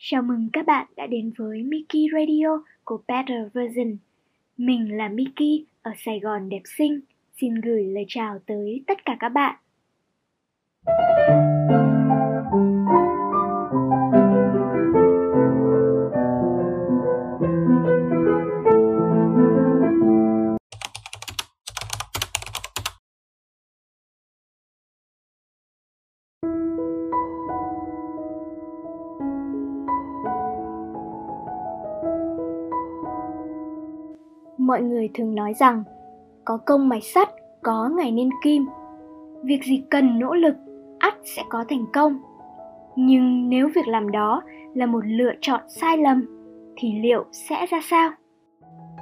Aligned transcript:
Chào 0.00 0.22
mừng 0.22 0.48
các 0.52 0.66
bạn 0.66 0.86
đã 0.96 1.06
đến 1.06 1.32
với 1.36 1.62
Miki 1.62 2.12
Radio 2.12 2.62
của 2.84 3.00
Better 3.08 3.52
Version. 3.52 3.96
Mình 4.56 4.96
là 4.96 5.08
Miki 5.08 5.64
ở 5.82 5.92
Sài 6.04 6.20
Gòn 6.20 6.48
đẹp 6.48 6.62
xinh, 6.78 7.00
xin 7.40 7.54
gửi 7.54 7.84
lời 7.84 8.04
chào 8.08 8.38
tới 8.46 8.84
tất 8.86 9.04
cả 9.04 9.16
các 9.20 9.28
bạn. 9.28 9.56
Mọi 34.68 34.82
người 34.82 35.08
thường 35.14 35.34
nói 35.34 35.54
rằng, 35.54 35.84
có 36.44 36.58
công 36.66 36.88
mài 36.88 37.00
sắt, 37.00 37.28
có 37.62 37.90
ngày 37.96 38.10
nên 38.10 38.30
kim. 38.44 38.66
Việc 39.42 39.60
gì 39.64 39.82
cần 39.90 40.18
nỗ 40.18 40.34
lực, 40.34 40.56
ắt 40.98 41.14
sẽ 41.24 41.42
có 41.48 41.64
thành 41.68 41.84
công. 41.92 42.18
Nhưng 42.96 43.48
nếu 43.48 43.68
việc 43.74 43.88
làm 43.88 44.10
đó 44.10 44.42
là 44.74 44.86
một 44.86 45.06
lựa 45.06 45.32
chọn 45.40 45.60
sai 45.68 45.98
lầm, 45.98 46.24
thì 46.76 46.92
liệu 47.00 47.24
sẽ 47.32 47.66
ra 47.66 47.80
sao? 47.82 48.10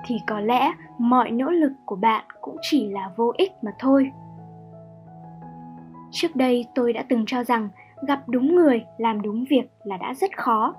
Thì 0.07 0.15
có 0.27 0.41
lẽ 0.41 0.73
mọi 0.98 1.30
nỗ 1.30 1.51
lực 1.51 1.73
của 1.87 1.96
bạn 1.96 2.24
cũng 2.41 2.57
chỉ 2.62 2.88
là 2.88 3.10
vô 3.16 3.33
ích 3.37 3.52
mà 3.62 3.73
thôi. 3.79 4.10
Trước 6.10 6.37
đây 6.37 6.66
tôi 6.74 6.93
đã 6.93 7.05
từng 7.09 7.24
cho 7.27 7.45
rằng 7.45 7.69
gặp 8.07 8.29
đúng 8.29 8.55
người, 8.55 8.85
làm 8.98 9.23
đúng 9.23 9.45
việc 9.51 9.71
là 9.85 9.96
đã 9.96 10.15
rất 10.15 10.38
khó. 10.38 10.74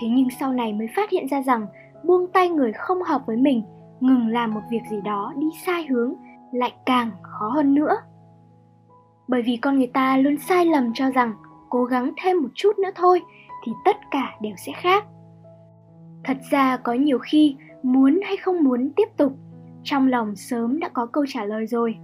Thế 0.00 0.08
nhưng 0.10 0.28
sau 0.40 0.52
này 0.52 0.72
mới 0.72 0.86
phát 0.96 1.10
hiện 1.10 1.28
ra 1.28 1.42
rằng 1.42 1.66
buông 2.04 2.26
tay 2.32 2.48
người 2.48 2.72
không 2.72 3.02
hợp 3.02 3.22
với 3.26 3.36
mình 3.36 3.62
ngừng 4.00 4.28
làm 4.28 4.54
một 4.54 4.60
việc 4.70 4.82
gì 4.90 5.00
đó 5.04 5.32
đi 5.36 5.46
sai 5.66 5.86
hướng, 5.86 6.14
lại 6.52 6.74
càng 6.86 7.10
khó 7.22 7.48
hơn 7.48 7.74
nữa. 7.74 7.96
Bởi 9.28 9.42
vì 9.42 9.56
con 9.56 9.76
người 9.76 9.86
ta 9.86 10.16
luôn 10.16 10.36
sai 10.36 10.66
lầm 10.66 10.92
cho 10.94 11.10
rằng 11.10 11.34
cố 11.68 11.84
gắng 11.84 12.12
thêm 12.22 12.42
một 12.42 12.48
chút 12.54 12.78
nữa 12.78 12.90
thôi 12.94 13.22
thì 13.64 13.72
tất 13.84 13.96
cả 14.10 14.36
đều 14.40 14.54
sẽ 14.66 14.72
khác. 14.72 15.04
Thật 16.24 16.36
ra 16.50 16.76
có 16.76 16.92
nhiều 16.92 17.18
khi 17.18 17.56
muốn 17.82 18.20
hay 18.24 18.36
không 18.36 18.64
muốn 18.64 18.90
tiếp 18.96 19.08
tục, 19.16 19.32
trong 19.82 20.08
lòng 20.08 20.36
sớm 20.36 20.80
đã 20.80 20.88
có 20.88 21.06
câu 21.06 21.24
trả 21.28 21.44
lời 21.44 21.66
rồi. 21.66 21.96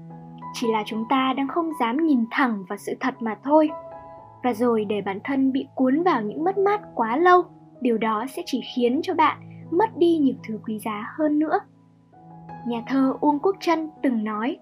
Chỉ 0.54 0.66
là 0.72 0.82
chúng 0.86 1.04
ta 1.10 1.34
đang 1.36 1.48
không 1.48 1.70
dám 1.80 1.96
nhìn 1.96 2.24
thẳng 2.30 2.64
vào 2.68 2.78
sự 2.78 2.92
thật 3.00 3.14
mà 3.20 3.36
thôi. 3.44 3.70
Và 4.44 4.54
rồi 4.54 4.84
để 4.84 5.00
bản 5.00 5.18
thân 5.24 5.52
bị 5.52 5.66
cuốn 5.74 6.02
vào 6.02 6.22
những 6.22 6.44
mất 6.44 6.58
mát 6.58 6.80
quá 6.94 7.16
lâu, 7.16 7.42
điều 7.80 7.98
đó 7.98 8.24
sẽ 8.36 8.42
chỉ 8.46 8.60
khiến 8.76 9.00
cho 9.02 9.14
bạn 9.14 9.38
mất 9.70 9.96
đi 9.96 10.18
nhiều 10.18 10.34
thứ 10.48 10.58
quý 10.66 10.78
giá 10.78 11.04
hơn 11.18 11.38
nữa 11.38 11.58
nhà 12.66 12.82
thơ 12.86 13.14
Uông 13.20 13.38
Quốc 13.38 13.56
Trân 13.60 13.90
từng 14.02 14.24
nói 14.24 14.58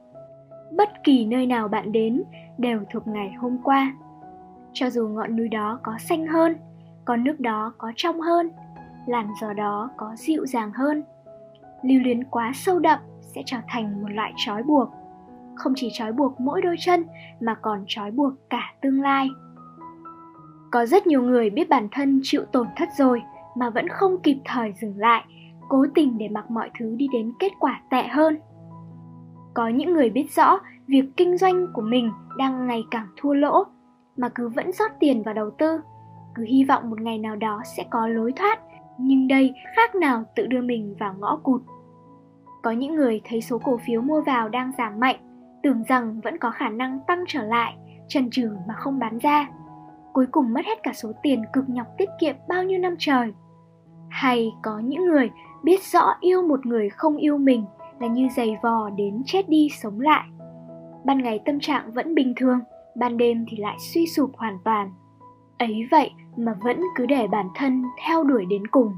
Bất 0.76 1.04
kỳ 1.04 1.26
nơi 1.26 1.46
nào 1.46 1.68
bạn 1.68 1.92
đến 1.92 2.22
đều 2.58 2.80
thuộc 2.92 3.06
ngày 3.06 3.32
hôm 3.38 3.58
qua. 3.64 3.94
Cho 4.72 4.90
dù 4.90 5.08
ngọn 5.08 5.36
núi 5.36 5.48
đó 5.48 5.80
có 5.82 5.98
xanh 5.98 6.26
hơn, 6.26 6.56
con 7.04 7.24
nước 7.24 7.40
đó 7.40 7.72
có 7.78 7.92
trong 7.96 8.20
hơn, 8.20 8.50
làn 9.06 9.28
gió 9.40 9.52
đó 9.52 9.90
có 9.96 10.14
dịu 10.16 10.46
dàng 10.46 10.70
hơn, 10.74 11.02
lưu 11.82 12.00
luyến 12.00 12.24
quá 12.24 12.52
sâu 12.54 12.78
đậm 12.78 12.98
sẽ 13.20 13.42
trở 13.46 13.56
thành 13.68 14.02
một 14.02 14.08
loại 14.10 14.32
trói 14.36 14.62
buộc. 14.62 14.88
Không 15.54 15.72
chỉ 15.76 15.90
trói 15.92 16.12
buộc 16.12 16.40
mỗi 16.40 16.62
đôi 16.62 16.76
chân 16.78 17.04
mà 17.40 17.54
còn 17.54 17.84
trói 17.86 18.10
buộc 18.10 18.32
cả 18.50 18.74
tương 18.80 19.00
lai. 19.00 19.28
Có 20.70 20.86
rất 20.86 21.06
nhiều 21.06 21.22
người 21.22 21.50
biết 21.50 21.68
bản 21.68 21.88
thân 21.92 22.20
chịu 22.22 22.44
tổn 22.52 22.66
thất 22.76 22.88
rồi 22.98 23.22
mà 23.56 23.70
vẫn 23.70 23.88
không 23.88 24.20
kịp 24.22 24.38
thời 24.44 24.72
dừng 24.80 24.98
lại 24.98 25.24
cố 25.70 25.86
tình 25.94 26.18
để 26.18 26.28
mặc 26.28 26.50
mọi 26.50 26.70
thứ 26.78 26.94
đi 26.96 27.08
đến 27.12 27.32
kết 27.38 27.52
quả 27.60 27.80
tệ 27.90 28.02
hơn. 28.02 28.38
Có 29.54 29.68
những 29.68 29.92
người 29.92 30.10
biết 30.10 30.26
rõ 30.36 30.58
việc 30.86 31.04
kinh 31.16 31.36
doanh 31.36 31.66
của 31.74 31.82
mình 31.82 32.10
đang 32.38 32.66
ngày 32.66 32.84
càng 32.90 33.06
thua 33.16 33.34
lỗ, 33.34 33.64
mà 34.16 34.28
cứ 34.34 34.48
vẫn 34.48 34.72
rót 34.72 34.90
tiền 35.00 35.22
vào 35.22 35.34
đầu 35.34 35.50
tư. 35.50 35.80
Cứ 36.34 36.44
hy 36.44 36.64
vọng 36.64 36.90
một 36.90 37.00
ngày 37.00 37.18
nào 37.18 37.36
đó 37.36 37.62
sẽ 37.76 37.84
có 37.90 38.06
lối 38.06 38.32
thoát, 38.36 38.60
nhưng 38.98 39.28
đây 39.28 39.54
khác 39.76 39.94
nào 39.94 40.24
tự 40.36 40.46
đưa 40.46 40.62
mình 40.62 40.96
vào 41.00 41.14
ngõ 41.18 41.36
cụt. 41.36 41.62
Có 42.62 42.70
những 42.70 42.94
người 42.94 43.20
thấy 43.24 43.40
số 43.40 43.58
cổ 43.58 43.80
phiếu 43.86 44.00
mua 44.00 44.20
vào 44.20 44.48
đang 44.48 44.72
giảm 44.78 45.00
mạnh, 45.00 45.16
tưởng 45.62 45.82
rằng 45.88 46.20
vẫn 46.20 46.38
có 46.38 46.50
khả 46.50 46.68
năng 46.68 47.00
tăng 47.06 47.24
trở 47.28 47.42
lại, 47.42 47.76
chần 48.08 48.30
chừ 48.30 48.50
mà 48.68 48.74
không 48.74 48.98
bán 48.98 49.18
ra. 49.18 49.48
Cuối 50.12 50.26
cùng 50.30 50.52
mất 50.52 50.66
hết 50.66 50.82
cả 50.82 50.92
số 50.94 51.12
tiền 51.22 51.42
cực 51.52 51.68
nhọc 51.68 51.86
tiết 51.98 52.08
kiệm 52.20 52.36
bao 52.48 52.64
nhiêu 52.64 52.78
năm 52.78 52.94
trời. 52.98 53.32
Hay 54.08 54.52
có 54.62 54.78
những 54.78 55.06
người 55.06 55.30
biết 55.62 55.82
rõ 55.82 56.14
yêu 56.20 56.42
một 56.42 56.66
người 56.66 56.88
không 56.88 57.16
yêu 57.16 57.38
mình 57.38 57.64
là 58.00 58.06
như 58.06 58.28
giày 58.36 58.56
vò 58.62 58.90
đến 58.90 59.22
chết 59.26 59.48
đi 59.48 59.68
sống 59.82 60.00
lại. 60.00 60.24
Ban 61.04 61.22
ngày 61.22 61.40
tâm 61.44 61.60
trạng 61.60 61.92
vẫn 61.92 62.14
bình 62.14 62.32
thường, 62.36 62.60
ban 62.94 63.16
đêm 63.16 63.44
thì 63.48 63.56
lại 63.56 63.76
suy 63.78 64.06
sụp 64.06 64.30
hoàn 64.36 64.58
toàn. 64.64 64.92
Ấy 65.58 65.88
vậy 65.90 66.10
mà 66.36 66.54
vẫn 66.64 66.80
cứ 66.96 67.06
để 67.06 67.26
bản 67.26 67.48
thân 67.54 67.84
theo 68.06 68.24
đuổi 68.24 68.46
đến 68.50 68.66
cùng. 68.66 68.92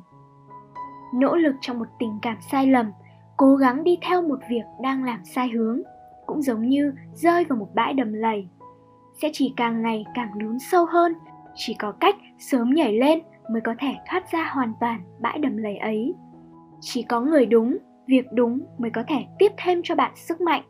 Nỗ 1.15 1.37
lực 1.37 1.55
trong 1.61 1.79
một 1.79 1.89
tình 1.99 2.19
cảm 2.23 2.37
sai 2.51 2.67
lầm, 2.67 2.87
cố 3.37 3.57
gắng 3.57 3.85
đi 3.85 3.99
theo 4.03 4.23
một 4.23 4.39
việc 4.51 4.65
đang 4.83 5.05
làm 5.05 5.25
sai 5.25 5.49
hướng, 5.49 5.81
cũng 6.27 6.43
giống 6.43 6.69
như 6.69 6.95
rơi 7.15 7.45
vào 7.45 7.59
một 7.59 7.69
bãi 7.75 7.95
đầm 7.95 8.13
lầy. 8.13 8.49
Sẽ 9.23 9.31
chỉ 9.33 9.55
càng 9.57 9.83
ngày 9.83 10.05
càng 10.15 10.31
lún 10.39 10.59
sâu 10.59 10.87
hơn, 10.87 11.15
chỉ 11.55 11.75
có 11.75 11.93
cách 11.93 12.17
sớm 12.39 12.71
nhảy 12.71 12.93
lên 12.93 13.19
mới 13.51 13.61
có 13.61 13.75
thể 13.79 13.95
thoát 14.09 14.33
ra 14.33 14.51
hoàn 14.53 14.73
toàn 14.81 15.01
bãi 15.21 15.39
đầm 15.39 15.57
lầy 15.57 15.77
ấy 15.77 16.15
chỉ 16.83 17.03
có 17.03 17.21
người 17.21 17.47
đúng, 17.47 17.79
việc 18.07 18.27
đúng 18.33 18.61
mới 18.79 18.91
có 18.91 19.03
thể 19.09 19.27
tiếp 19.39 19.53
thêm 19.57 19.81
cho 19.85 19.95
bạn 19.95 20.13
sức 20.17 20.41
mạnh. 20.41 20.63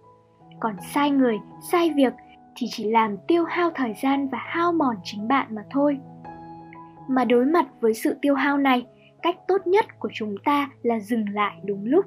Còn 0.61 0.77
sai 0.95 1.11
người, 1.11 1.39
sai 1.71 1.93
việc 1.97 2.13
thì 2.57 2.67
chỉ 2.71 2.91
làm 2.91 3.17
tiêu 3.29 3.45
hao 3.45 3.71
thời 3.75 3.95
gian 4.03 4.29
và 4.29 4.39
hao 4.39 4.73
mòn 4.73 4.97
chính 5.05 5.29
bạn 5.29 5.55
mà 5.55 5.63
thôi. 5.71 5.99
Mà 7.09 7.25
đối 7.25 7.45
mặt 7.45 7.67
với 7.81 7.95
sự 7.95 8.17
tiêu 8.23 8.35
hao 8.35 8.59
này, 8.59 8.87
cách 9.23 9.37
tốt 9.49 9.67
nhất 9.67 9.87
của 9.99 10.09
chúng 10.15 10.35
ta 10.45 10.71
là 10.83 11.01
dừng 11.01 11.25
lại 11.29 11.57
đúng 11.65 11.85
lúc. 11.85 12.05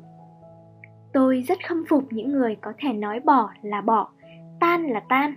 Tôi 1.14 1.44
rất 1.48 1.58
khâm 1.68 1.84
phục 1.90 2.04
những 2.12 2.32
người 2.32 2.58
có 2.62 2.74
thể 2.78 2.94
nói 2.94 3.20
bỏ 3.20 3.50
là 3.62 3.82
bỏ, 3.82 4.10
tan 4.60 4.84
là 4.84 5.02
tan. 5.10 5.36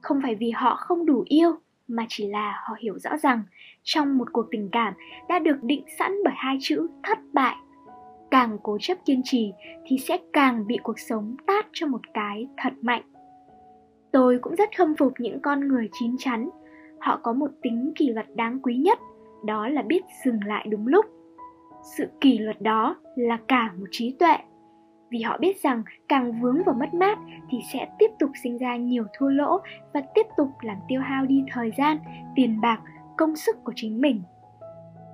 Không 0.00 0.20
phải 0.22 0.34
vì 0.34 0.50
họ 0.50 0.76
không 0.76 1.06
đủ 1.06 1.24
yêu, 1.26 1.52
mà 1.88 2.06
chỉ 2.08 2.28
là 2.28 2.62
họ 2.68 2.74
hiểu 2.80 2.98
rõ 2.98 3.16
rằng 3.16 3.42
trong 3.82 4.18
một 4.18 4.28
cuộc 4.32 4.46
tình 4.50 4.68
cảm 4.72 4.94
đã 5.28 5.38
được 5.38 5.62
định 5.62 5.84
sẵn 5.98 6.12
bởi 6.24 6.34
hai 6.36 6.56
chữ 6.60 6.88
thất 7.02 7.18
bại 7.32 7.56
càng 8.34 8.58
cố 8.62 8.78
chấp 8.80 8.98
kiên 9.04 9.20
trì 9.24 9.52
thì 9.84 9.98
sẽ 9.98 10.18
càng 10.32 10.66
bị 10.66 10.78
cuộc 10.82 10.98
sống 10.98 11.36
tát 11.46 11.66
cho 11.72 11.86
một 11.86 12.00
cái 12.14 12.48
thật 12.56 12.72
mạnh. 12.82 13.02
Tôi 14.12 14.38
cũng 14.42 14.54
rất 14.54 14.68
khâm 14.76 14.94
phục 14.96 15.12
những 15.18 15.40
con 15.40 15.68
người 15.68 15.88
chín 15.92 16.16
chắn. 16.18 16.48
Họ 17.00 17.20
có 17.22 17.32
một 17.32 17.50
tính 17.62 17.92
kỷ 17.96 18.08
luật 18.08 18.26
đáng 18.36 18.58
quý 18.62 18.76
nhất, 18.76 18.98
đó 19.44 19.68
là 19.68 19.82
biết 19.82 20.02
dừng 20.24 20.44
lại 20.46 20.66
đúng 20.70 20.86
lúc. 20.86 21.06
Sự 21.96 22.06
kỷ 22.20 22.38
luật 22.38 22.62
đó 22.62 22.96
là 23.16 23.38
cả 23.48 23.72
một 23.78 23.86
trí 23.90 24.16
tuệ. 24.18 24.36
Vì 25.10 25.22
họ 25.22 25.38
biết 25.38 25.62
rằng 25.62 25.82
càng 26.08 26.40
vướng 26.40 26.62
vào 26.66 26.74
mất 26.80 26.94
mát 26.94 27.18
thì 27.50 27.58
sẽ 27.72 27.88
tiếp 27.98 28.10
tục 28.18 28.30
sinh 28.42 28.58
ra 28.58 28.76
nhiều 28.76 29.04
thua 29.18 29.28
lỗ 29.28 29.60
và 29.92 30.02
tiếp 30.14 30.26
tục 30.36 30.48
làm 30.62 30.76
tiêu 30.88 31.00
hao 31.00 31.26
đi 31.26 31.44
thời 31.52 31.72
gian, 31.78 31.98
tiền 32.34 32.60
bạc, 32.60 32.80
công 33.16 33.36
sức 33.36 33.56
của 33.64 33.72
chính 33.76 34.00
mình. 34.00 34.22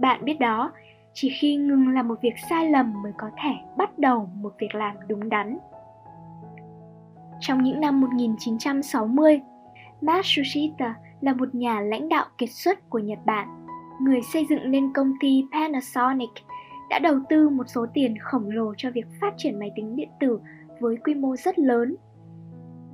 Bạn 0.00 0.24
biết 0.24 0.40
đó 0.40 0.72
chỉ 1.12 1.30
khi 1.40 1.56
ngừng 1.56 1.88
làm 1.88 2.08
một 2.08 2.20
việc 2.22 2.34
sai 2.50 2.70
lầm 2.70 3.02
mới 3.02 3.12
có 3.18 3.30
thể 3.42 3.50
bắt 3.76 3.98
đầu 3.98 4.30
một 4.34 4.52
việc 4.58 4.74
làm 4.74 4.96
đúng 5.08 5.28
đắn. 5.28 5.58
Trong 7.40 7.62
những 7.62 7.80
năm 7.80 8.00
1960, 8.00 9.40
Matsushita 10.00 10.94
là 11.20 11.34
một 11.34 11.54
nhà 11.54 11.80
lãnh 11.80 12.08
đạo 12.08 12.26
kiệt 12.38 12.50
xuất 12.50 12.90
của 12.90 12.98
Nhật 12.98 13.18
Bản. 13.24 13.66
Người 14.00 14.20
xây 14.32 14.46
dựng 14.50 14.70
nên 14.70 14.92
công 14.92 15.12
ty 15.20 15.44
Panasonic 15.52 16.30
đã 16.90 16.98
đầu 16.98 17.20
tư 17.28 17.48
một 17.48 17.64
số 17.66 17.86
tiền 17.94 18.14
khổng 18.18 18.50
lồ 18.50 18.74
cho 18.76 18.90
việc 18.90 19.06
phát 19.20 19.34
triển 19.36 19.58
máy 19.58 19.70
tính 19.76 19.96
điện 19.96 20.08
tử 20.20 20.40
với 20.80 20.96
quy 20.96 21.14
mô 21.14 21.36
rất 21.36 21.58
lớn. 21.58 21.96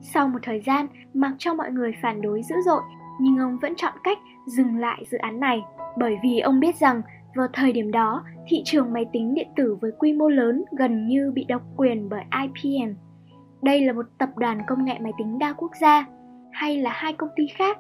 Sau 0.01 0.29
một 0.29 0.39
thời 0.43 0.61
gian, 0.61 0.87
mặc 1.15 1.33
cho 1.39 1.55
mọi 1.55 1.71
người 1.71 1.93
phản 2.03 2.23
đối 2.23 2.43
dữ 2.43 2.55
dội, 2.65 2.83
nhưng 3.21 3.39
ông 3.39 3.59
vẫn 3.59 3.75
chọn 3.77 3.93
cách 4.05 4.19
dừng 4.47 4.77
lại 4.77 5.05
dự 5.11 5.19
án 5.19 5.41
này 5.41 5.63
bởi 5.97 6.19
vì 6.23 6.41
ông 6.41 6.61
biết 6.61 6.77
rằng 6.77 7.03
vào 7.37 7.47
thời 7.53 7.73
điểm 7.73 7.91
đó, 7.91 8.25
thị 8.47 8.63
trường 8.65 8.93
máy 8.93 9.07
tính 9.13 9.35
điện 9.35 9.49
tử 9.57 9.77
với 9.81 9.91
quy 9.99 10.13
mô 10.13 10.29
lớn 10.29 10.65
gần 10.79 11.07
như 11.07 11.33
bị 11.35 11.45
độc 11.45 11.63
quyền 11.77 12.09
bởi 12.09 12.25
IBM. 12.43 12.93
Đây 13.63 13.81
là 13.81 13.93
một 13.93 14.07
tập 14.19 14.29
đoàn 14.37 14.63
công 14.67 14.85
nghệ 14.85 14.99
máy 15.01 15.13
tính 15.19 15.39
đa 15.39 15.53
quốc 15.53 15.71
gia, 15.81 16.07
hay 16.53 16.77
là 16.77 16.91
hai 16.95 17.13
công 17.13 17.31
ty 17.37 17.47
khác, 17.47 17.79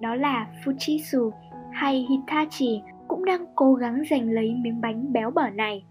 đó 0.00 0.14
là 0.14 0.46
Fujitsu 0.64 1.30
hay 1.72 2.06
Hitachi 2.10 2.82
cũng 3.08 3.24
đang 3.24 3.44
cố 3.54 3.74
gắng 3.74 4.02
giành 4.10 4.30
lấy 4.30 4.54
miếng 4.54 4.80
bánh 4.80 5.12
béo 5.12 5.30
bở 5.30 5.50
này. 5.50 5.84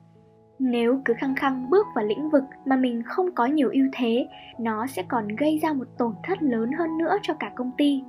Nếu 0.60 1.02
cứ 1.06 1.14
khăng 1.18 1.36
khăng 1.36 1.70
bước 1.70 1.88
vào 1.96 2.06
lĩnh 2.06 2.30
vực 2.30 2.44
mà 2.66 2.76
mình 2.76 3.04
không 3.06 3.32
có 3.36 3.46
nhiều 3.46 3.70
ưu 3.74 3.86
thế, 3.94 4.28
nó 4.60 4.88
sẽ 4.88 5.04
còn 5.08 5.28
gây 5.28 5.60
ra 5.64 5.74
một 5.74 5.86
tổn 5.98 6.14
thất 6.24 6.44
lớn 6.44 6.72
hơn 6.78 6.98
nữa 6.98 7.18
cho 7.22 7.34
cả 7.34 7.52
công 7.56 7.72
ty. 7.78 8.04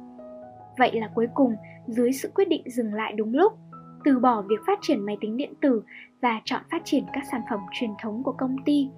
Vậy 0.78 1.00
là 1.00 1.08
cuối 1.14 1.26
cùng, 1.34 1.54
dưới 1.87 2.12
sự 2.12 2.32
quyết 2.34 2.49
định 2.49 2.62
dừng 2.66 2.94
lại 2.94 3.12
đúng 3.12 3.34
lúc, 3.34 3.52
từ 4.04 4.18
bỏ 4.18 4.42
việc 4.42 4.60
phát 4.66 4.78
triển 4.82 5.06
máy 5.06 5.16
tính 5.20 5.36
điện 5.36 5.52
tử 5.60 5.82
và 6.22 6.40
chọn 6.44 6.62
phát 6.70 6.82
triển 6.84 7.04
các 7.12 7.24
sản 7.30 7.40
phẩm 7.50 7.60
truyền 7.72 7.90
thống 8.02 8.22
của 8.22 8.32
công 8.32 8.56
ty. 8.64 8.88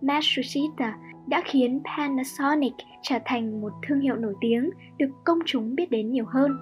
Matsushita 0.00 0.98
đã 1.26 1.42
khiến 1.44 1.80
Panasonic 1.96 2.72
trở 3.02 3.18
thành 3.24 3.60
một 3.60 3.72
thương 3.86 4.00
hiệu 4.00 4.16
nổi 4.16 4.34
tiếng 4.40 4.70
được 4.98 5.10
công 5.24 5.38
chúng 5.46 5.74
biết 5.74 5.90
đến 5.90 6.10
nhiều 6.10 6.24
hơn. 6.28 6.56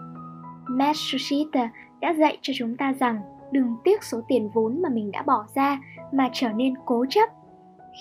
Matsushita 0.68 1.70
đã 2.00 2.14
dạy 2.14 2.38
cho 2.42 2.52
chúng 2.56 2.76
ta 2.76 2.92
rằng 2.92 3.20
đừng 3.52 3.76
tiếc 3.84 4.04
số 4.04 4.20
tiền 4.28 4.50
vốn 4.54 4.82
mà 4.82 4.88
mình 4.88 5.10
đã 5.10 5.22
bỏ 5.22 5.46
ra 5.54 5.80
mà 6.12 6.30
trở 6.32 6.48
nên 6.48 6.74
cố 6.84 7.06
chấp. 7.08 7.30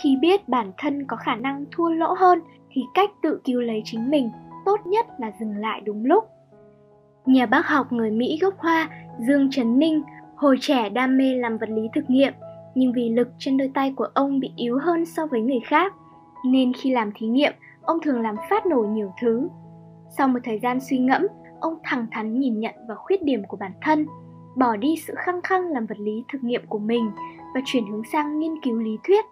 Khi 0.01 0.18
biết 0.21 0.50
bản 0.50 0.71
thân 0.77 1.06
có 1.07 1.18
khả 1.18 1.35
năng 1.35 1.65
thua 1.71 1.89
lỗ 1.89 2.13
hơn 2.13 2.39
thì 2.71 2.81
cách 2.94 3.09
tự 3.21 3.42
cứu 3.44 3.62
lấy 3.62 3.81
chính 3.85 4.09
mình 4.09 4.31
tốt 4.65 4.80
nhất 4.85 5.06
là 5.19 5.31
dừng 5.39 5.57
lại 5.57 5.81
đúng 5.85 6.06
lúc. 6.06 6.24
Nhà 7.25 7.45
bác 7.45 7.68
học 7.68 7.92
người 7.92 8.12
Mỹ 8.12 8.38
gốc 8.42 8.53
Hoa 8.57 8.89
Dương 9.27 9.50
Trấn 9.51 9.80
Ninh 9.80 10.01
hồi 10.36 10.57
trẻ 10.62 10.89
đam 10.89 11.18
mê 11.18 11.36
làm 11.36 11.57
vật 11.57 11.69
lý 11.69 11.81
thực 11.95 12.10
nghiệm 12.10 12.33
nhưng 12.75 12.94
vì 12.94 13.10
lực 13.10 13.27
trên 13.39 13.57
đôi 13.57 13.71
tay 13.74 13.94
của 13.95 14.07
ông 14.13 14.39
bị 14.39 14.51
yếu 14.56 14.80
hơn 14.81 15.06
so 15.06 15.25
với 15.25 15.42
người 15.42 15.60
khác 15.66 15.94
nên 16.45 16.74
khi 16.74 16.92
làm 16.92 17.12
thí 17.16 17.27
nghiệm 17.27 17.54
ông 17.81 17.98
thường 18.04 18.21
làm 18.21 18.36
phát 18.50 18.66
nổ 18.66 18.81
nhiều 18.81 19.12
thứ. 19.21 19.50
Sau 20.18 20.27
một 20.27 20.39
thời 20.44 20.60
gian 20.60 20.80
suy 20.80 20.98
ngẫm, 20.98 21.27
ông 21.60 21.74
thẳng 21.83 22.07
thắn 22.12 22.39
nhìn 22.39 22.60
nhận 22.60 22.75
vào 22.88 22.98
khuyết 22.98 23.24
điểm 23.24 23.44
của 23.48 23.57
bản 23.57 23.71
thân, 23.81 24.06
bỏ 24.57 24.75
đi 24.75 24.95
sự 25.07 25.13
khăng 25.18 25.42
khăng 25.42 25.68
làm 25.68 25.86
vật 25.86 26.00
lý 26.00 26.24
thực 26.33 26.44
nghiệm 26.44 26.62
của 26.68 26.80
mình 26.80 27.12
và 27.56 27.62
chuyển 27.66 27.88
hướng 27.92 28.04
sang 28.12 28.39
nghiên 28.39 28.62
cứu 28.63 28.77
lý 28.77 28.98
thuyết. 29.07 29.25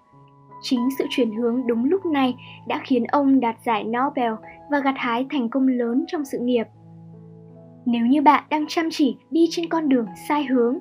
Chính 0.61 0.89
sự 0.97 1.05
chuyển 1.09 1.35
hướng 1.35 1.67
đúng 1.67 1.85
lúc 1.85 2.05
này 2.05 2.35
đã 2.67 2.81
khiến 2.83 3.03
ông 3.03 3.39
đạt 3.39 3.55
giải 3.65 3.83
Nobel 3.83 4.33
và 4.71 4.79
gặt 4.79 4.95
hái 4.97 5.27
thành 5.29 5.49
công 5.49 5.67
lớn 5.67 6.05
trong 6.07 6.25
sự 6.25 6.39
nghiệp. 6.39 6.67
Nếu 7.89 8.05
như 8.05 8.21
bạn 8.21 8.43
đang 8.49 8.65
chăm 8.67 8.89
chỉ 8.91 9.17
đi 9.31 9.47
trên 9.49 9.69
con 9.69 9.89
đường 9.89 10.07
sai 10.27 10.45
hướng, 10.45 10.77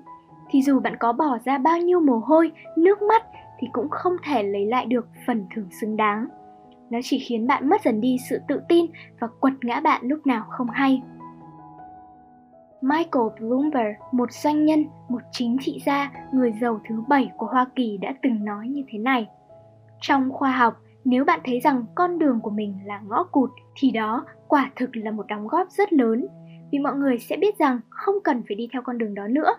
thì 0.50 0.62
dù 0.62 0.81
bạn 0.81 0.97
có 1.00 1.12
bỏ 1.12 1.38
ra 1.44 1.58
bao 1.58 1.79
nhiêu 1.79 2.00
mồ 2.00 2.19
hôi, 2.19 2.53
nước 2.76 3.03
mắt 3.03 3.26
thì 3.58 3.69
cũng 3.73 3.88
không 3.91 4.12
thể 4.25 4.43
lấy 4.43 4.67
lại 4.67 4.87
được 4.87 5.08
phần 5.26 5.47
thưởng 5.55 5.69
xứng 5.81 5.97
đáng. 5.97 6.26
Nó 6.91 6.99
chỉ 7.03 7.19
khiến 7.19 7.47
bạn 7.47 7.69
mất 7.69 7.82
dần 7.85 8.00
đi 8.00 8.17
sự 8.31 8.41
tự 8.49 8.61
tin 8.69 8.87
và 9.20 9.26
quật 9.41 9.53
ngã 9.62 9.81
bạn 9.81 10.00
lúc 10.05 10.26
nào 10.26 10.44
không 10.49 10.70
hay. 10.70 11.03
Michael 12.82 13.26
Bloomberg, 13.41 13.94
một 14.12 14.32
doanh 14.32 14.64
nhân, 14.64 14.85
một 15.08 15.23
chính 15.32 15.56
trị 15.61 15.82
gia, 15.87 16.12
người 16.32 16.53
giàu 16.61 16.81
thứ 16.88 17.03
bảy 17.08 17.31
của 17.37 17.47
Hoa 17.47 17.67
Kỳ 17.76 17.99
đã 18.00 18.14
từng 18.23 18.44
nói 18.44 18.69
như 18.69 18.85
thế 18.88 18.99
này. 18.99 19.26
Trong 20.00 20.32
khoa 20.32 20.50
học, 20.50 20.81
nếu 21.05 21.25
bạn 21.25 21.41
thấy 21.44 21.61
rằng 21.61 21.85
con 21.94 22.19
đường 22.19 22.41
của 22.41 22.50
mình 22.50 22.79
là 22.85 23.00
ngõ 23.08 23.25
cụt 23.25 23.50
thì 23.76 23.91
đó 23.91 24.25
quả 24.49 24.70
thực 24.76 24.97
là 24.97 25.11
một 25.11 25.26
đóng 25.26 25.49
góp 25.49 25.70
rất 25.70 25.93
lớn 25.93 26.26
vì 26.73 26.79
mọi 26.79 26.97
người 26.97 27.19
sẽ 27.19 27.37
biết 27.37 27.59
rằng 27.59 27.81
không 27.91 28.15
cần 28.25 28.43
phải 28.49 28.57
đi 28.57 28.69
theo 28.73 28.83
con 28.83 28.99
đường 28.99 29.15
đó 29.15 29.27
nữa. 29.29 29.55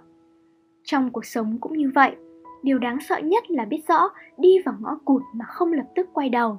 Trong 0.84 1.12
cuộc 1.12 1.26
sống 1.26 1.58
cũng 1.62 1.78
như 1.78 1.92
vậy, 1.96 2.16
điều 2.64 2.80
đáng 2.80 2.98
sợ 3.02 3.18
nhất 3.18 3.52
là 3.52 3.66
biết 3.66 3.82
rõ 3.88 4.10
đi 4.38 4.60
vào 4.66 4.76
ngõ 4.80 5.00
cụt 5.06 5.22
mà 5.34 5.46
không 5.46 5.74
lập 5.74 5.86
tức 5.96 6.10
quay 6.14 6.30
đầu. 6.30 6.58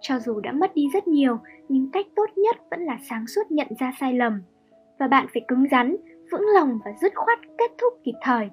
Cho 0.00 0.18
dù 0.18 0.40
đã 0.40 0.52
mất 0.52 0.74
đi 0.74 0.88
rất 0.92 1.08
nhiều, 1.08 1.38
nhưng 1.68 1.90
cách 1.90 2.06
tốt 2.16 2.26
nhất 2.36 2.56
vẫn 2.70 2.80
là 2.80 2.98
sáng 3.10 3.26
suốt 3.26 3.50
nhận 3.50 3.68
ra 3.78 3.92
sai 4.00 4.12
lầm. 4.12 4.42
Và 4.98 5.08
bạn 5.08 5.26
phải 5.32 5.42
cứng 5.48 5.66
rắn, 5.70 5.96
vững 6.32 6.46
lòng 6.54 6.78
và 6.84 6.90
dứt 7.00 7.12
khoát 7.14 7.38
kết 7.58 7.70
thúc 7.78 7.92
kịp 8.04 8.14
thời. 8.22 8.50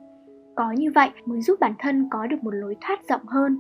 Có 0.56 0.72
như 0.72 0.92
vậy 0.96 1.10
mới 1.26 1.42
giúp 1.42 1.60
bản 1.60 1.74
thân 1.80 2.08
có 2.12 2.28
được 2.28 2.44
một 2.44 2.52
lối 2.52 2.76
thoát 2.82 3.08
rộng 3.10 3.26
hơn. 3.28 3.60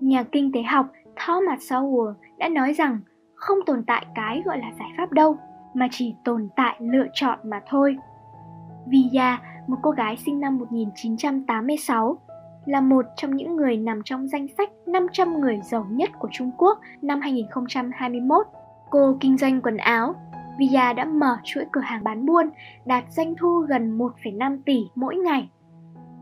Nhà 0.00 0.22
kinh 0.22 0.52
tế 0.52 0.62
học 0.62 0.86
Thomas 1.16 1.72
Sowell 1.72 2.14
đã 2.38 2.48
nói 2.48 2.72
rằng 2.72 3.00
không 3.34 3.58
tồn 3.66 3.82
tại 3.86 4.06
cái 4.14 4.42
gọi 4.44 4.58
là 4.58 4.72
giải 4.78 4.88
pháp 4.96 5.12
đâu, 5.12 5.38
mà 5.74 5.88
chỉ 5.90 6.14
tồn 6.24 6.48
tại 6.56 6.76
lựa 6.80 7.06
chọn 7.12 7.38
mà 7.44 7.60
thôi. 7.66 7.96
Viya, 8.86 9.38
một 9.66 9.76
cô 9.82 9.90
gái 9.90 10.16
sinh 10.16 10.40
năm 10.40 10.58
1986, 10.58 12.18
là 12.64 12.80
một 12.80 13.04
trong 13.16 13.36
những 13.36 13.56
người 13.56 13.76
nằm 13.76 14.00
trong 14.04 14.28
danh 14.28 14.46
sách 14.58 14.70
500 14.86 15.40
người 15.40 15.60
giàu 15.62 15.86
nhất 15.90 16.10
của 16.18 16.28
Trung 16.32 16.50
Quốc 16.58 16.78
năm 17.02 17.20
2021. 17.20 18.46
Cô 18.90 19.16
kinh 19.20 19.36
doanh 19.36 19.60
quần 19.60 19.76
áo. 19.76 20.14
Viya 20.58 20.92
đã 20.92 21.04
mở 21.04 21.36
chuỗi 21.44 21.64
cửa 21.72 21.80
hàng 21.80 22.04
bán 22.04 22.26
buôn, 22.26 22.50
đạt 22.84 23.04
doanh 23.10 23.34
thu 23.38 23.58
gần 23.68 23.98
1,5 23.98 24.58
tỷ 24.66 24.78
mỗi 24.94 25.16
ngày. 25.16 25.48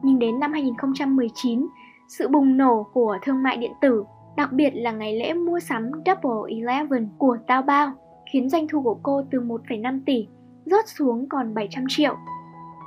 Nhưng 0.03 0.19
đến 0.19 0.41
năm 0.41 0.53
2019, 0.53 1.67
sự 2.09 2.29
bùng 2.29 2.57
nổ 2.57 2.87
của 2.93 3.19
thương 3.23 3.43
mại 3.43 3.57
điện 3.57 3.73
tử, 3.81 4.05
đặc 4.37 4.53
biệt 4.53 4.71
là 4.75 4.91
ngày 4.91 5.17
lễ 5.17 5.33
mua 5.33 5.61
sắm 5.61 5.91
Double 6.07 6.57
Eleven 6.57 7.09
của 7.19 7.37
Taobao, 7.47 7.93
khiến 8.33 8.49
doanh 8.49 8.69
thu 8.69 8.83
của 8.83 8.99
cô 9.03 9.23
từ 9.31 9.41
1,5 9.41 10.01
tỷ 10.07 10.29
rớt 10.67 10.89
xuống 10.89 11.29
còn 11.29 11.55
700 11.55 11.85
triệu. 11.89 12.17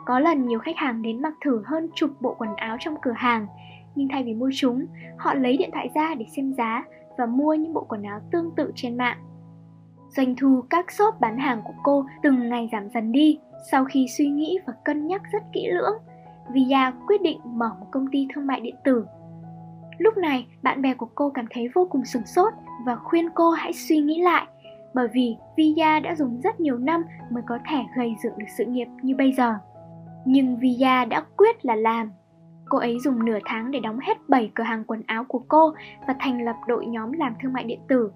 Có 0.06 0.20
lần 0.20 0.48
nhiều 0.48 0.60
khách 0.60 0.78
hàng 0.78 1.02
đến 1.02 1.22
mặc 1.22 1.34
thử 1.46 1.64
hơn 1.66 1.90
chục 1.96 2.10
bộ 2.22 2.36
quần 2.38 2.56
áo 2.56 2.78
trong 2.80 2.96
cửa 3.02 3.14
hàng, 3.16 3.48
nhưng 3.96 4.08
thay 4.08 4.24
vì 4.24 4.34
mua 4.34 4.50
chúng, 4.56 4.86
họ 5.18 5.34
lấy 5.34 5.58
điện 5.58 5.70
thoại 5.74 5.90
ra 5.96 6.16
để 6.16 6.26
xem 6.36 6.54
giá 6.54 6.84
và 7.18 7.26
mua 7.26 7.54
những 7.54 7.74
bộ 7.74 7.86
quần 7.90 8.04
áo 8.04 8.20
tương 8.32 8.52
tự 8.56 8.72
trên 8.76 8.98
mạng. 8.98 9.18
Doanh 10.10 10.36
thu 10.36 10.64
các 10.70 10.92
shop 10.92 11.20
bán 11.20 11.38
hàng 11.38 11.62
của 11.64 11.74
cô 11.84 12.06
từng 12.24 12.50
ngày 12.50 12.70
giảm 12.72 12.90
dần 12.90 13.12
đi 13.12 13.40
sau 13.72 13.86
khi 13.86 14.08
suy 14.18 14.28
nghĩ 14.28 14.60
và 14.68 14.74
cân 14.86 15.08
nhắc 15.08 15.22
rất 15.32 15.44
kỹ 15.54 15.68
lưỡng. 15.72 15.98
Via 16.54 16.92
quyết 17.08 17.22
định 17.22 17.40
mở 17.44 17.70
một 17.80 17.88
công 17.92 18.08
ty 18.12 18.28
thương 18.34 18.48
mại 18.48 18.60
điện 18.60 18.76
tử. 18.84 19.06
Lúc 19.98 20.18
này, 20.18 20.48
bạn 20.64 20.82
bè 20.82 20.94
của 20.94 21.08
cô 21.16 21.30
cảm 21.30 21.46
thấy 21.50 21.70
vô 21.76 21.88
cùng 21.92 22.06
sửng 22.06 22.26
sốt 22.26 22.54
và 22.86 22.96
khuyên 22.96 23.30
cô 23.30 23.52
hãy 23.52 23.74
suy 23.74 23.98
nghĩ 23.98 24.22
lại 24.22 24.48
bởi 24.96 25.08
vì 25.14 25.36
Villa 25.58 26.00
đã 26.00 26.16
dùng 26.16 26.42
rất 26.42 26.60
nhiều 26.60 26.78
năm 26.78 27.04
mới 27.32 27.44
có 27.48 27.60
thể 27.70 27.78
gây 27.98 28.16
dựng 28.24 28.34
được 28.38 28.46
sự 28.58 28.66
nghiệp 28.66 28.88
như 29.02 29.16
bây 29.16 29.32
giờ. 29.32 29.56
Nhưng 30.26 30.60
Villa 30.60 31.06
đã 31.06 31.26
quyết 31.38 31.66
là 31.66 31.76
làm. 31.76 32.12
Cô 32.70 32.78
ấy 32.78 33.00
dùng 33.00 33.26
nửa 33.26 33.40
tháng 33.46 33.72
để 33.72 33.80
đóng 33.80 34.00
hết 34.00 34.18
7 34.30 34.52
cửa 34.56 34.64
hàng 34.64 34.84
quần 34.88 35.04
áo 35.08 35.24
của 35.28 35.42
cô 35.48 35.74
và 36.08 36.16
thành 36.20 36.46
lập 36.46 36.56
đội 36.68 36.86
nhóm 36.86 37.12
làm 37.12 37.34
thương 37.42 37.54
mại 37.54 37.64
điện 37.64 37.80
tử. 37.88 38.12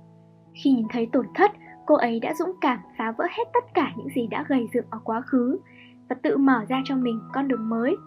Khi 0.64 0.72
nhìn 0.72 0.86
thấy 0.90 1.10
tổn 1.12 1.26
thất, 1.36 1.52
cô 1.86 1.96
ấy 1.96 2.20
đã 2.20 2.34
dũng 2.34 2.56
cảm 2.62 2.80
phá 2.98 3.12
vỡ 3.18 3.26
hết 3.38 3.44
tất 3.54 3.74
cả 3.74 3.92
những 3.98 4.10
gì 4.16 4.28
đã 4.28 4.46
gây 4.48 4.68
dựng 4.74 4.86
ở 4.90 5.00
quá 5.04 5.22
khứ 5.22 5.60
và 6.10 6.16
tự 6.24 6.38
mở 6.38 6.66
ra 6.70 6.82
cho 6.86 6.96
mình 6.96 7.20
con 7.34 7.48
đường 7.48 7.70
mới. 7.70 7.98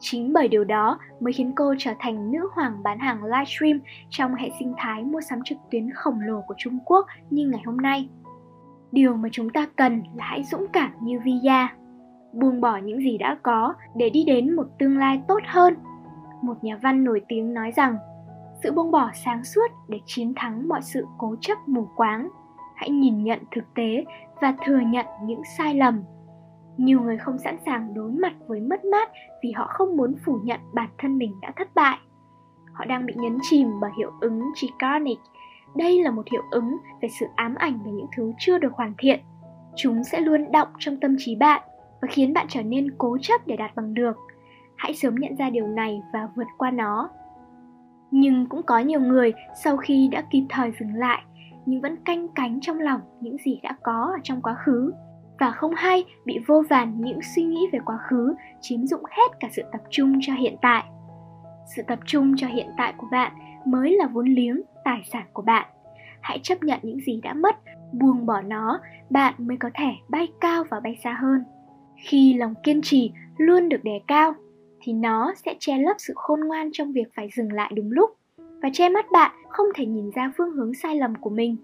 Chính 0.00 0.32
bởi 0.32 0.48
điều 0.48 0.64
đó 0.64 0.98
mới 1.20 1.32
khiến 1.32 1.52
cô 1.56 1.74
trở 1.78 1.90
thành 1.98 2.32
nữ 2.32 2.48
hoàng 2.54 2.82
bán 2.82 2.98
hàng 2.98 3.24
livestream 3.24 3.80
trong 4.10 4.34
hệ 4.34 4.50
sinh 4.58 4.74
thái 4.76 5.04
mua 5.04 5.20
sắm 5.20 5.38
trực 5.44 5.58
tuyến 5.70 5.90
khổng 5.90 6.20
lồ 6.20 6.40
của 6.40 6.54
Trung 6.58 6.78
Quốc 6.84 7.06
như 7.30 7.48
ngày 7.48 7.62
hôm 7.66 7.76
nay. 7.76 8.08
Điều 8.92 9.16
mà 9.16 9.28
chúng 9.32 9.50
ta 9.50 9.66
cần 9.76 10.02
là 10.14 10.24
hãy 10.24 10.44
dũng 10.44 10.66
cảm 10.72 10.90
như 11.00 11.20
Via 11.24 11.68
buông 12.34 12.60
bỏ 12.60 12.76
những 12.76 12.98
gì 12.98 13.18
đã 13.18 13.36
có 13.42 13.74
để 13.96 14.10
đi 14.10 14.24
đến 14.24 14.56
một 14.56 14.66
tương 14.78 14.98
lai 14.98 15.22
tốt 15.28 15.40
hơn. 15.46 15.74
Một 16.42 16.64
nhà 16.64 16.78
văn 16.82 17.04
nổi 17.04 17.20
tiếng 17.28 17.54
nói 17.54 17.72
rằng, 17.76 17.96
sự 18.62 18.72
buông 18.72 18.90
bỏ 18.90 19.10
sáng 19.24 19.44
suốt 19.44 19.70
để 19.88 20.00
chiến 20.06 20.32
thắng 20.36 20.68
mọi 20.68 20.82
sự 20.82 21.06
cố 21.18 21.36
chấp 21.40 21.58
mù 21.66 21.88
quáng. 21.96 22.28
Hãy 22.76 22.90
nhìn 22.90 23.24
nhận 23.24 23.38
thực 23.54 23.74
tế 23.74 24.04
và 24.40 24.54
thừa 24.66 24.78
nhận 24.78 25.06
những 25.24 25.42
sai 25.58 25.74
lầm. 25.74 26.02
Nhiều 26.76 27.00
người 27.00 27.18
không 27.18 27.38
sẵn 27.38 27.56
sàng 27.66 27.94
đối 27.94 28.10
mặt 28.10 28.32
với 28.46 28.60
mất 28.60 28.84
mát 28.84 29.10
vì 29.42 29.52
họ 29.52 29.66
không 29.70 29.96
muốn 29.96 30.14
phủ 30.24 30.38
nhận 30.44 30.60
bản 30.72 30.88
thân 30.98 31.18
mình 31.18 31.34
đã 31.42 31.52
thất 31.56 31.74
bại. 31.74 31.98
Họ 32.72 32.84
đang 32.84 33.06
bị 33.06 33.14
nhấn 33.16 33.38
chìm 33.42 33.68
bởi 33.80 33.90
hiệu 33.98 34.12
ứng 34.20 34.42
Chicanic. 34.54 35.18
Đây 35.76 36.02
là 36.02 36.10
một 36.10 36.22
hiệu 36.32 36.42
ứng 36.50 36.76
về 37.02 37.08
sự 37.20 37.26
ám 37.36 37.54
ảnh 37.54 37.78
về 37.84 37.92
những 37.92 38.06
thứ 38.16 38.32
chưa 38.38 38.58
được 38.58 38.72
hoàn 38.72 38.92
thiện. 38.98 39.20
Chúng 39.76 40.04
sẽ 40.04 40.20
luôn 40.20 40.52
động 40.52 40.68
trong 40.78 41.00
tâm 41.00 41.16
trí 41.18 41.36
bạn 41.36 41.62
và 42.02 42.08
khiến 42.10 42.32
bạn 42.32 42.46
trở 42.48 42.62
nên 42.62 42.94
cố 42.98 43.18
chấp 43.20 43.46
để 43.46 43.56
đạt 43.56 43.76
bằng 43.76 43.94
được. 43.94 44.16
Hãy 44.76 44.94
sớm 44.94 45.14
nhận 45.14 45.36
ra 45.36 45.50
điều 45.50 45.66
này 45.66 46.02
và 46.12 46.28
vượt 46.36 46.46
qua 46.58 46.70
nó. 46.70 47.10
Nhưng 48.10 48.46
cũng 48.46 48.62
có 48.62 48.78
nhiều 48.78 49.00
người 49.00 49.32
sau 49.64 49.76
khi 49.76 50.08
đã 50.12 50.24
kịp 50.30 50.46
thời 50.48 50.72
dừng 50.80 50.94
lại, 50.94 51.22
nhưng 51.66 51.80
vẫn 51.80 51.96
canh 51.96 52.28
cánh 52.28 52.60
trong 52.60 52.80
lòng 52.80 53.00
những 53.20 53.36
gì 53.44 53.60
đã 53.62 53.76
có 53.82 54.10
ở 54.16 54.20
trong 54.22 54.42
quá 54.42 54.54
khứ 54.54 54.92
và 55.38 55.50
không 55.50 55.74
hay 55.74 56.04
bị 56.24 56.38
vô 56.46 56.62
vàn 56.70 57.00
những 57.00 57.18
suy 57.34 57.42
nghĩ 57.42 57.66
về 57.72 57.78
quá 57.84 57.98
khứ 58.08 58.34
chiếm 58.60 58.86
dụng 58.86 59.02
hết 59.10 59.40
cả 59.40 59.48
sự 59.52 59.62
tập 59.72 59.80
trung 59.90 60.18
cho 60.20 60.32
hiện 60.32 60.56
tại. 60.62 60.84
Sự 61.76 61.82
tập 61.86 61.98
trung 62.06 62.34
cho 62.36 62.46
hiện 62.46 62.70
tại 62.76 62.94
của 62.96 63.06
bạn 63.10 63.32
mới 63.66 63.92
là 63.92 64.06
vốn 64.06 64.26
liếng, 64.26 64.60
tài 64.84 65.02
sản 65.12 65.26
của 65.32 65.42
bạn. 65.42 65.68
Hãy 66.20 66.38
chấp 66.42 66.62
nhận 66.62 66.80
những 66.82 67.00
gì 67.00 67.20
đã 67.22 67.34
mất, 67.34 67.56
buông 67.92 68.26
bỏ 68.26 68.40
nó, 68.40 68.80
bạn 69.10 69.34
mới 69.38 69.56
có 69.56 69.70
thể 69.74 69.90
bay 70.08 70.28
cao 70.40 70.64
và 70.70 70.80
bay 70.80 70.98
xa 71.04 71.16
hơn. 71.20 71.44
Khi 71.96 72.34
lòng 72.34 72.54
kiên 72.62 72.80
trì 72.82 73.12
luôn 73.38 73.68
được 73.68 73.84
đề 73.84 74.00
cao 74.06 74.34
thì 74.80 74.92
nó 74.92 75.32
sẽ 75.44 75.54
che 75.58 75.78
lấp 75.78 75.96
sự 75.98 76.12
khôn 76.16 76.40
ngoan 76.40 76.68
trong 76.72 76.92
việc 76.92 77.14
phải 77.16 77.28
dừng 77.36 77.52
lại 77.52 77.72
đúng 77.74 77.92
lúc 77.92 78.10
và 78.62 78.68
che 78.72 78.88
mắt 78.88 79.06
bạn 79.12 79.32
không 79.48 79.66
thể 79.74 79.86
nhìn 79.86 80.10
ra 80.14 80.32
phương 80.36 80.52
hướng 80.52 80.74
sai 80.74 80.96
lầm 80.96 81.14
của 81.14 81.30
mình. 81.30 81.56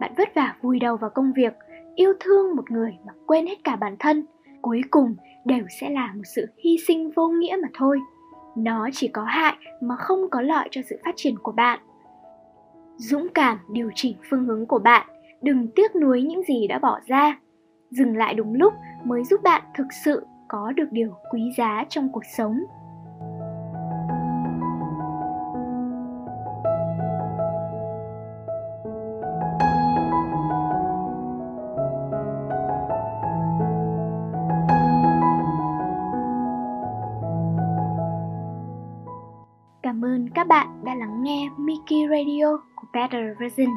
Bạn 0.00 0.12
vất 0.16 0.34
vả 0.34 0.56
vùi 0.62 0.78
đầu 0.78 0.96
vào 0.96 1.10
công 1.10 1.32
việc, 1.32 1.52
yêu 1.94 2.12
thương 2.20 2.56
một 2.56 2.70
người 2.70 2.98
mà 3.06 3.12
quên 3.26 3.46
hết 3.46 3.64
cả 3.64 3.76
bản 3.76 3.96
thân, 3.98 4.26
cuối 4.62 4.80
cùng 4.90 5.16
đều 5.44 5.64
sẽ 5.80 5.90
là 5.90 6.12
một 6.14 6.22
sự 6.34 6.46
hy 6.64 6.76
sinh 6.86 7.10
vô 7.10 7.28
nghĩa 7.28 7.56
mà 7.62 7.68
thôi. 7.74 8.00
Nó 8.56 8.88
chỉ 8.92 9.08
có 9.08 9.24
hại 9.24 9.54
mà 9.80 9.96
không 9.96 10.30
có 10.30 10.40
lợi 10.40 10.68
cho 10.70 10.80
sự 10.90 10.96
phát 11.04 11.12
triển 11.16 11.38
của 11.38 11.52
bạn. 11.52 11.80
Dũng 12.96 13.28
cảm 13.34 13.58
điều 13.68 13.90
chỉnh 13.94 14.16
phương 14.30 14.44
hướng 14.44 14.66
của 14.66 14.78
bạn, 14.78 15.06
đừng 15.42 15.68
tiếc 15.74 15.96
nuối 15.96 16.22
những 16.22 16.42
gì 16.42 16.66
đã 16.66 16.78
bỏ 16.78 17.00
ra. 17.06 17.38
Dừng 17.90 18.16
lại 18.16 18.34
đúng 18.34 18.54
lúc 18.54 18.72
mới 19.04 19.24
giúp 19.24 19.42
bạn 19.42 19.62
thực 19.76 19.86
sự 20.04 20.26
có 20.48 20.72
được 20.72 20.88
điều 20.90 21.14
quý 21.30 21.40
giá 21.56 21.84
trong 21.88 22.12
cuộc 22.12 22.24
sống 22.36 22.60
Radio 42.24 42.58
của 42.76 42.86
Better 42.92 43.38
Version. 43.38 43.68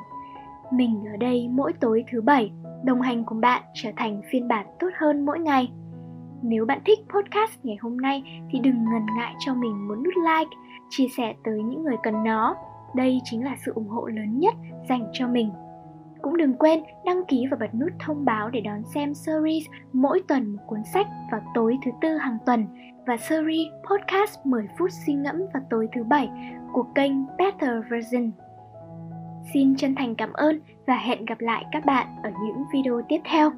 Mình 0.72 1.04
ở 1.12 1.18
đây 1.18 1.48
mỗi 1.52 1.74
tối 1.74 2.04
thứ 2.12 2.22
bảy, 2.22 2.52
đồng 2.84 3.02
hành 3.02 3.24
cùng 3.26 3.42
bạn 3.42 3.64
trở 3.74 3.90
thành 3.98 4.22
phiên 4.32 4.48
bản 4.48 4.66
tốt 4.80 4.90
hơn 4.98 5.26
mỗi 5.26 5.40
ngày. 5.40 5.72
Nếu 6.42 6.66
bạn 6.66 6.82
thích 6.86 7.00
podcast 7.00 7.52
ngày 7.64 7.78
hôm 7.82 7.98
nay 7.98 8.44
thì 8.52 8.60
đừng 8.60 8.84
ngần 8.84 9.06
ngại 9.18 9.36
cho 9.40 9.54
mình 9.54 9.88
một 9.88 9.96
nút 9.96 10.14
like, 10.16 10.58
chia 10.90 11.08
sẻ 11.18 11.34
tới 11.44 11.64
những 11.64 11.84
người 11.84 11.96
cần 12.04 12.24
nó. 12.24 12.56
Đây 12.96 13.20
chính 13.24 13.46
là 13.46 13.56
sự 13.66 13.72
ủng 13.76 13.88
hộ 13.88 14.08
lớn 14.08 14.40
nhất 14.40 14.54
dành 14.90 15.08
cho 15.14 15.28
mình. 15.28 15.52
Cũng 16.22 16.38
đừng 16.38 16.54
quên 16.54 16.84
đăng 17.06 17.26
ký 17.26 17.46
và 17.52 17.58
bật 17.60 17.76
nút 17.76 17.92
thông 18.00 18.26
báo 18.26 18.50
để 18.50 18.62
đón 18.62 18.84
xem 18.84 19.14
series 19.14 19.64
mỗi 19.94 20.22
tuần 20.28 20.56
một 20.56 20.62
cuốn 20.68 20.80
sách 20.94 21.08
vào 21.32 21.42
tối 21.54 21.78
thứ 21.86 21.92
tư 22.02 22.18
hàng 22.18 22.38
tuần 22.46 22.66
và 23.08 23.18
series 23.18 23.68
podcast 23.90 24.46
10 24.46 24.68
phút 24.78 24.90
suy 25.06 25.14
ngẫm 25.14 25.36
vào 25.54 25.64
tối 25.70 25.88
thứ 25.96 26.04
bảy 26.04 26.30
của 26.74 26.84
kênh 26.96 27.12
Better 27.38 27.72
Version. 27.90 28.32
Xin 29.54 29.76
chân 29.76 29.96
thành 29.96 30.16
cảm 30.16 30.34
ơn 30.34 30.60
và 30.88 30.98
hẹn 30.98 31.26
gặp 31.26 31.40
lại 31.40 31.66
các 31.72 31.86
bạn 31.86 32.08
ở 32.24 32.32
những 32.46 32.64
video 32.74 33.02
tiếp 33.10 33.20
theo. 33.26 33.52